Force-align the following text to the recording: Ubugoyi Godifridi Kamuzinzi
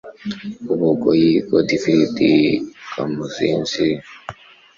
Ubugoyi 0.73 1.29
Godifridi 1.49 2.31
Kamuzinzi 2.91 3.87